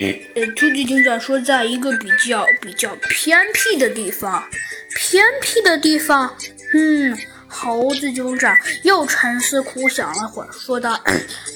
[0.00, 4.48] 呃，兔子警长说，在一个比较比较偏僻的地方，
[4.94, 6.36] 偏僻的地方，
[6.74, 7.16] 嗯。
[7.48, 11.00] 猴子警长又沉思苦想了会儿，说道：“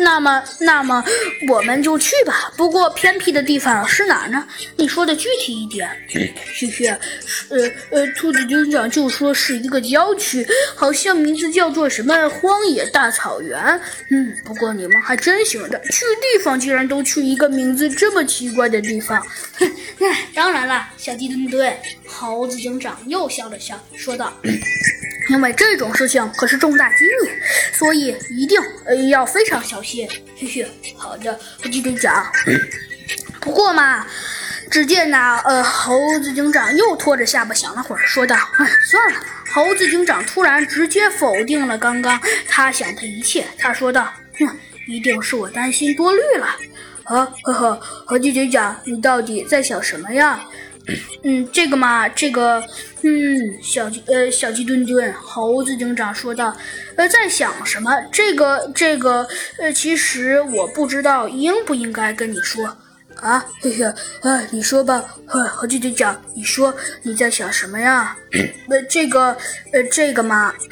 [0.00, 1.04] 那么，那么
[1.48, 2.50] 我们就去吧。
[2.56, 4.46] 不过偏僻的地方是哪呢？
[4.76, 6.34] 你说的具体一点。”嘿
[6.70, 13.58] 嘿，呃呃，兔子警长就说是一个郊区，好像名字叫做什么荒野大草原。
[14.10, 19.20] 嗯，不过你们还真行的，去地方竟然都去一个名字这么奇怪的地方。
[19.58, 19.70] 哼，
[20.34, 21.76] 当然了，小鸡墩墩。
[22.06, 24.32] 猴子警长又笑了笑，说道。
[25.30, 27.30] 因为这种事情可是重大机密，
[27.72, 30.08] 所以一定呃要非常小心。
[30.36, 32.26] 嘿嘿，好的，我记得讲。
[33.40, 34.06] 不过嘛，
[34.70, 39.20] 只见那呃猴子警长又拖着下巴想了会儿，说道：“哎，算了。”
[39.52, 46.46] 猴子警长突然直接否定了刚刚他想的一切，他说道：“哼，一定是我担心多虑了。”
[47.04, 50.40] 啊呵呵，猴子警长，你到底在想什么呀？
[51.22, 52.60] 嗯，这个嘛，这个，
[53.02, 56.56] 嗯，小鸡，呃，小鸡墩墩，猴子警长说道，
[56.96, 57.90] 呃，在想什么？
[58.10, 59.26] 这个，这个，
[59.58, 62.76] 呃，其实我不知道应不应该跟你说
[63.20, 63.84] 啊，嘿嘿，
[64.22, 68.16] 啊，你说吧，猴子警长，你说你在想什么呀？
[68.68, 69.36] 呃，这个，
[69.72, 70.52] 呃，这个嘛。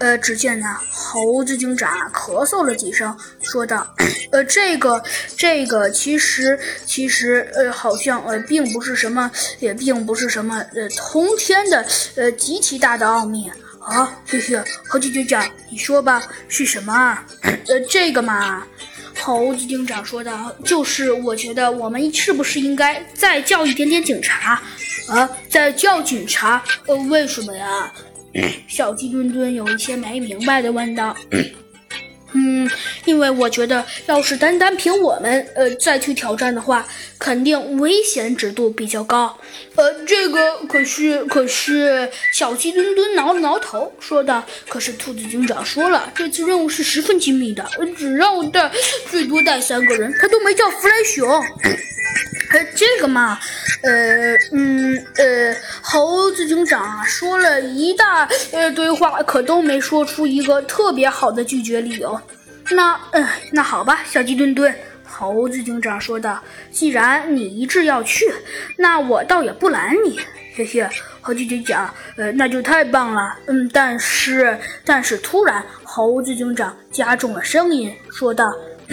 [0.00, 3.86] 呃，只见呢，猴子警长咳嗽了几声，说道
[4.32, 5.00] ：“呃，这个，
[5.36, 17.24] 这个，其实，其实，呃，好像，呃，并不是什么，也并不是什么，呃，通天的，呃，极其大的奥秘啊。”嘿嘿，猴子警长，你说吧，是什么啊？
[17.42, 18.66] 呃，这个嘛，
[19.24, 24.60] 猴子警长说道：“就是我觉得我们是不是应该再叫一点点警察
[25.08, 25.26] 啊？
[25.48, 26.62] 再叫警察？
[26.86, 27.90] 呃，为什么呀？”
[28.68, 31.16] 小鸡墩墩有一些没明白的问道
[32.34, 32.68] ：“嗯，
[33.04, 36.86] 因为我觉得，要是单单凭我们，呃，再去挑战的话，
[37.18, 39.38] 肯定危险指数比较高。
[39.76, 47.64] 呃，这个可是，可是，小鸡墩墩挠了挠头，说道：‘可是兔子警长说了，这次任务是十分精密的，
[47.96, 48.70] 只让我带，
[49.08, 51.28] 最多带三个人，他都没叫弗莱熊。’
[52.54, 53.38] 呃，这个嘛。”
[53.82, 62.18] 呃嗯呃，猴子警长说了一大呃堆话，可都没说出一个特别好的拒绝理由。
[62.70, 66.42] 那嗯，那好吧，小鸡墩墩，猴子警长说道
[66.72, 68.32] ：“既然你一致要去，
[68.78, 70.18] 那我倒也不拦你。”
[70.56, 70.88] 嘿嘿，
[71.20, 73.36] 猴子警长，呃，那就太棒了。
[73.48, 78.50] 嗯，但是但是突然，猴子警长加重了声音说道：“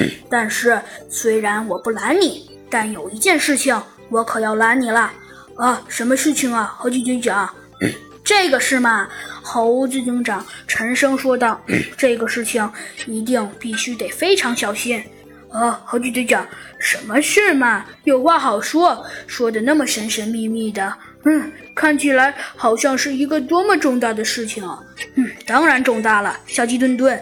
[0.30, 3.80] 但是虽然我不拦你，但有一件事情。”
[4.12, 5.10] 我可要拦你了
[5.56, 5.82] 啊！
[5.88, 6.76] 什么事情啊？
[6.78, 7.50] 猴子警长，
[8.26, 9.08] 这个是嘛？
[9.42, 11.62] 猴子警长沉声说道
[11.96, 12.70] ：“这个事情
[13.08, 15.02] 一定必须得非常小心
[15.50, 16.46] 啊！”猴子警长，
[16.78, 17.86] 什么事嘛？
[18.04, 20.94] 有话好说，说的那么神神秘秘的，
[21.24, 24.78] 嗯，看起来好像是一个多么重大的事情啊！
[25.16, 27.18] 嗯，当然重大了，小鸡墩墩。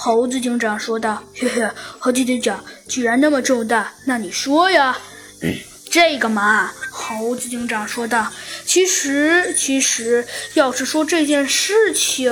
[0.00, 4.96] 猴子警长说道：“嘿嘿，猴子警长，既然那么重大，那你说呀。”
[5.90, 8.32] 这个嘛，猴子警长说道
[8.64, 12.30] ：“其实，其实，要是说这件事情，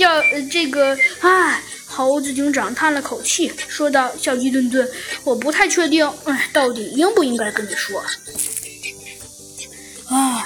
[0.00, 0.20] 要
[0.50, 4.86] 这个，唉。”猴子警长叹了口气，说道：“小鸡墩墩，
[5.22, 8.04] 我不太确定，哎，到底应不应该跟你说。”